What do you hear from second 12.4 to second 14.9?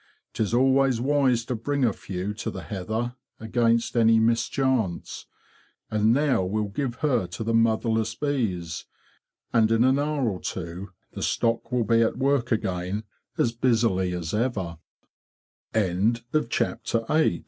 again a